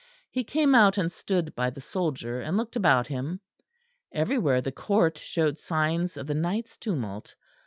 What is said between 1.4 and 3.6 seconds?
by the soldier, and looked about him.